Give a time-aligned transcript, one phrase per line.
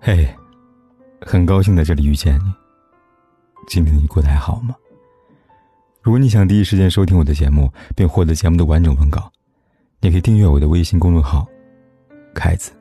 [0.00, 0.28] 嘿，
[1.20, 2.52] 很高兴在这里遇见你。
[3.66, 4.74] 今天你过得还好吗？
[6.00, 9.30] 如果你想第一时间收听我的节目，并获得节目的完整文稿，
[10.00, 11.46] 你可以订阅我的微信公众号
[12.32, 12.72] “凯子”。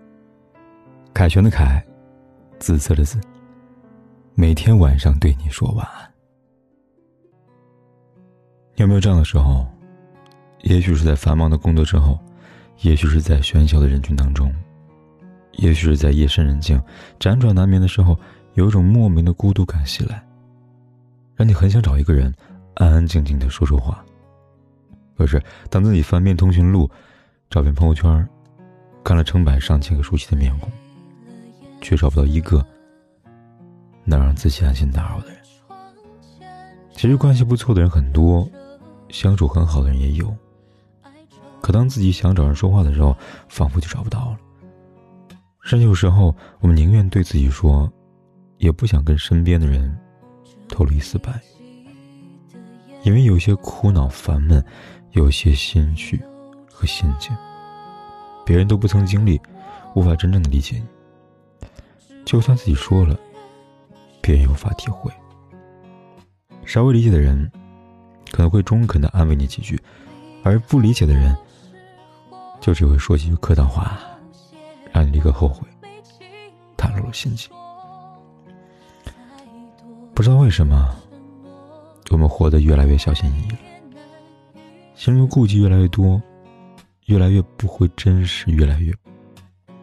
[1.11, 1.83] 凯旋的凯，
[2.59, 3.19] 紫色的紫。
[4.35, 6.13] 每天晚上对你说晚安。
[8.75, 9.65] 有没有这样的时候？
[10.61, 12.19] 也许是在繁忙的工作之后，
[12.81, 14.53] 也许是在喧嚣的人群当中。
[15.57, 16.81] 也许是在夜深人静、
[17.19, 18.17] 辗转难眠的时候，
[18.53, 20.23] 有一种莫名的孤独感袭来，
[21.35, 22.33] 让你很想找一个人
[22.75, 24.03] 安安静静的说说话。
[25.17, 26.89] 可是，当自己翻遍通讯录、
[27.49, 28.27] 找遍朋友圈，
[29.03, 30.71] 看了成百上千个熟悉的面孔，
[31.81, 32.63] 却找不到一个
[34.03, 35.37] 能让自己安心打扰的人。
[36.93, 38.47] 其实，关系不错的人很多，
[39.09, 40.35] 相处很好的人也有。
[41.61, 43.15] 可当自己想找人说话的时候，
[43.49, 44.37] 仿佛就找不到了。
[45.67, 47.91] 甚至有时候，我们宁愿对自己说，
[48.55, 49.93] 也不想跟身边的人
[50.69, 51.37] 透露一丝白，
[53.03, 54.63] 因为有些苦恼、烦闷，
[55.11, 56.23] 有些心绪
[56.71, 57.35] 和心境，
[58.45, 59.37] 别人都不曾经历，
[59.93, 61.67] 无法真正的理解你。
[62.23, 63.19] 就算自己说了，
[64.21, 65.11] 别人也无法体会。
[66.63, 67.51] 稍微理解的人，
[68.31, 69.77] 可能会中肯的安慰你几句，
[70.45, 71.35] 而不理解的人，
[72.61, 73.99] 就只会说几句客套话。
[74.97, 75.67] 让你立刻后悔，
[76.75, 77.47] 袒露了心迹。
[80.15, 80.89] 不知道为什么，
[82.09, 83.59] 我们活得越来越小心翼翼了，
[84.95, 86.19] 心中顾忌越来越多，
[87.05, 88.91] 越来越不会真实，越来越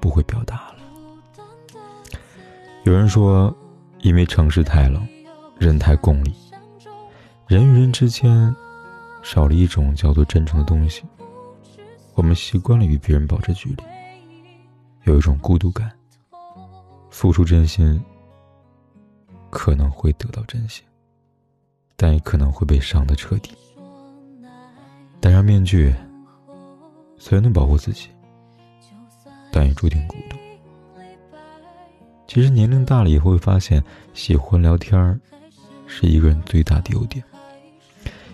[0.00, 1.78] 不会表达了。
[2.82, 3.56] 有人说，
[4.00, 5.06] 因为城市太冷，
[5.60, 6.34] 人太功利，
[7.46, 8.52] 人与人之间
[9.22, 11.04] 少了一种叫做真诚的东西，
[12.14, 13.76] 我们习惯了与别人保持距离。
[15.04, 15.90] 有一种孤独感，
[17.10, 18.02] 付出真心
[19.50, 20.82] 可能会得到真心，
[21.94, 23.52] 但也可能会被伤得彻底。
[25.20, 25.94] 戴上面具，
[27.18, 28.08] 虽然能保护自己，
[29.52, 30.36] 但也注定孤独。
[32.26, 33.84] 其实年龄大了以后，会发现
[34.14, 35.20] 喜欢聊天
[35.86, 37.22] 是一个人最大的优点，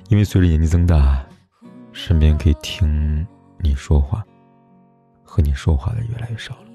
[0.09, 1.27] 因为随着年纪增大，
[1.93, 3.27] 身边可以听
[3.59, 4.25] 你说话。
[5.33, 6.67] 和你说话的越来越少了，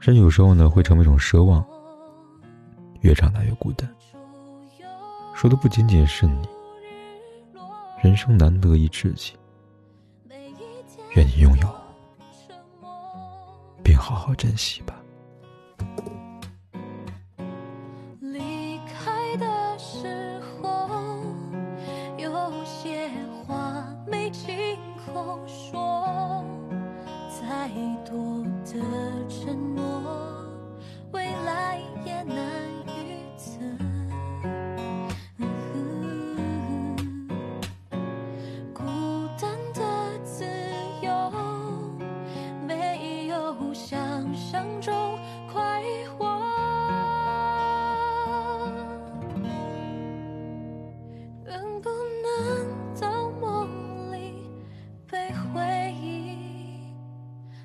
[0.00, 1.62] 甚至有时候呢会成为一种奢望。
[3.02, 3.86] 越长大越孤单，
[5.34, 6.48] 说的不仅仅是你。
[8.02, 9.34] 人生难得一知己，
[11.14, 11.68] 愿你拥有，
[13.82, 15.01] 并好好珍惜吧。
[27.72, 30.41] 太多的承诺。